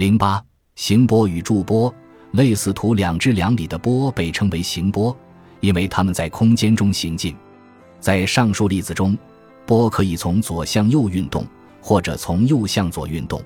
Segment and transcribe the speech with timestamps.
[0.00, 0.42] 零八，
[0.76, 1.94] 行波与驻波，
[2.30, 5.14] 类似图两至两里的波被称为行波，
[5.60, 7.36] 因为它们在空间中行进。
[8.00, 9.14] 在上述例子中，
[9.66, 11.44] 波可以从左向右运动，
[11.82, 13.42] 或者从右向左运动。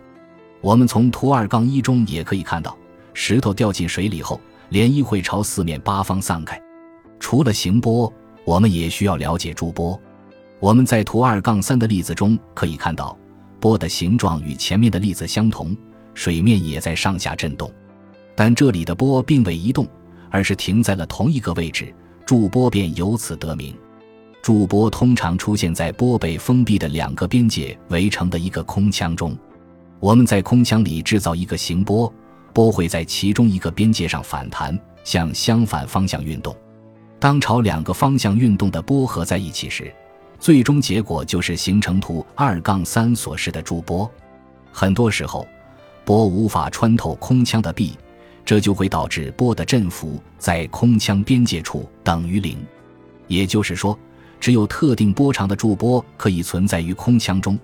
[0.61, 2.79] 我们从图二杠一中也可以看到，
[3.15, 4.41] 石头掉进水里后，
[4.71, 6.57] 涟漪会朝四面八方散开。
[7.19, 8.13] 除了行波，
[8.45, 10.01] 我们也需要了解驻波。
[10.61, 13.19] 我们在图二杠三的例子中可以看到，
[13.59, 15.77] 波的形状与前面的例子相同，
[16.15, 17.71] 水面也在上下震动，
[18.35, 19.87] 但这里的波并未移动，
[20.31, 23.77] 而是停在了同一个位置，驻波便由此得名。
[24.43, 29.37] 驻波通常出现在波被封闭的两个边界围成的一个空腔中。
[30.01, 32.13] 我们在空腔里制造一个行波，
[32.53, 36.55] 波会在其中一个边界上反弹，向相反方向运动。
[37.19, 39.91] 当朝两个方向运动的波合在一起时，
[40.39, 44.11] 最终结果就是形成图二杠三所示的驻波。
[44.71, 45.47] 很多时候，
[46.05, 47.93] 波无法穿透空腔的壁，
[48.45, 52.59] 这就会导致波的振幅在空腔边界处等于零。
[53.27, 53.99] 也就是说，
[54.39, 57.59] 只有特定波长的驻波可以存在于空腔中。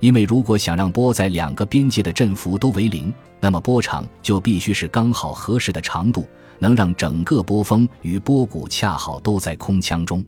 [0.00, 6.26] 因为如果想让波在两个边界的振幅都为零，那么波长就必须是刚好合适的长度，
[6.58, 10.22] 能让整个波峰与波谷恰好都在空腔中。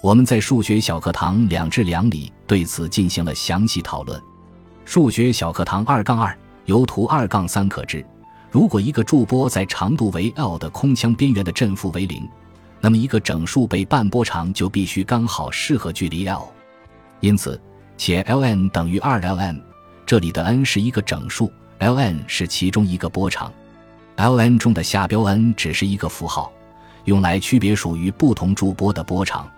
[0.00, 4.20] 我们在数学小课堂两至两里对此进行了详细讨论。
[4.84, 6.36] 数学小课堂二杠二
[6.68, 8.06] 由图二杠三可知，
[8.50, 12.28] 如果一个驻波在长度为 l 的空腔边缘的振幅为零，
[12.80, 16.46] 那么一个整数被半波长就必须刚好适合距离 l。
[17.20, 17.60] 因此。
[18.00, 19.60] 且 ln 等于二 ln，
[20.06, 23.52] 这里的 n 是一个整数，ln 是其中一个波长
[24.16, 26.52] ，ln 中的下标 n 只是一个符号，
[27.06, 29.50] 用来区别属于不同驻波的波长。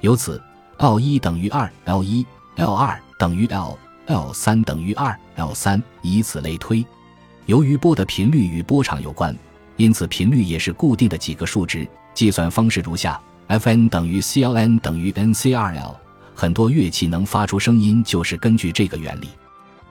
[0.00, 0.42] 由此
[0.78, 6.84] ，l 一等于二 l 一，l 二等于 l l 三等于二 l 三，以此类推。
[7.46, 9.36] 由于波的频率与波长有关，
[9.76, 11.86] 因此频率也是固定的几个数值。
[12.14, 15.94] 计算方式如下：fn 等于 cln 等于 ncrl。
[16.34, 19.28] 很多乐器能发出声音，就是根据这个原理。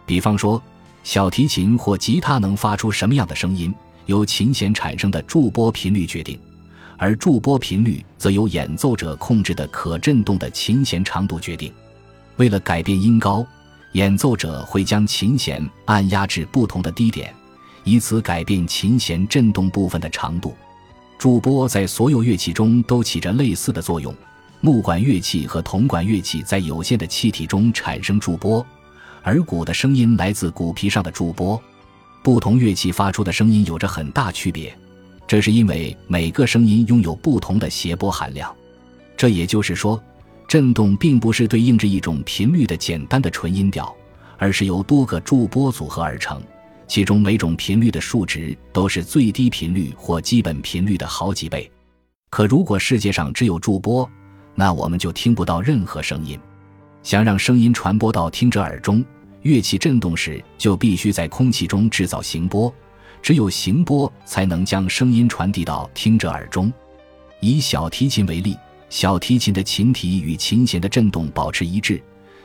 [0.06, 0.62] 比方说，
[1.04, 3.74] 小提琴或吉他能发出什么样的声音，
[4.06, 6.40] 由琴弦产生的驻波频率决定，
[6.98, 11.74] 而驻波频率则由演奏者控制的可振动的琴弦长度决定。
[12.38, 13.46] 为了改变音高，
[13.96, 17.34] 演奏者会将琴弦按压至不同的低点，
[17.86, 20.54] 以此改变琴弦振动部分的长度。
[21.18, 24.14] 驻波在所有乐器中都起着类似的作用。
[24.60, 28.66] 木管乐器和铜管乐器在有限的气体中产生驻波，
[29.24, 31.62] 而鼓的声音来自鼓皮上的驻波。
[32.22, 34.78] 不同乐器发出的声音有着很大区别，
[35.26, 38.54] 这是因为每个声音拥有不同的谐波含量。
[39.16, 40.04] 这也就是说，
[40.56, 43.94] 振动并不是对应着一种频率的简单的纯音调，
[44.38, 46.42] 而是由多个驻波组合而成，
[46.88, 51.70] 其中每种频率的数值都是最低频率或基本频率的好几倍。
[52.30, 54.10] 可如果世界上只有驻波，
[54.56, 56.40] 那我们就听不到任何声音。
[57.04, 59.04] 想让声音传播到听者耳中，
[59.42, 62.74] 乐器振动时就必须在空气中制造行波，
[63.22, 66.72] 只有行波才能将声音传递到听者耳中。
[67.42, 68.56] 以小提琴为例，
[68.90, 72.02] 小提琴的琴体与琴弦的振动保持一致，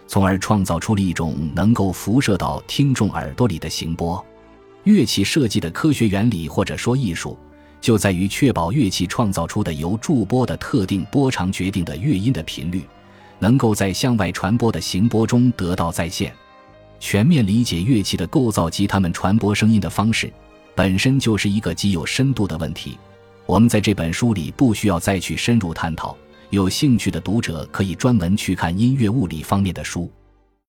[0.06, 4.24] 从而创造出了一种能够辐射到听众耳朵里的行波。
[4.84, 7.38] 乐器设计的科学原理，或者说艺术。
[7.80, 12.84] 就在于确保乐器创造出的由驻波的特定波长决定的乐音的频率，
[13.38, 16.30] 能够在向外传播的行波中得到再现。
[16.98, 20.30] 全面理解乐器的构造及它们传播声音的方式，
[20.74, 22.98] 本身就是一个极有深度的问题。
[23.46, 26.14] 我们在这本书里不需要再去深入探讨，
[26.50, 30.10] 有兴趣的读者可以专门去看音乐物理方面的书。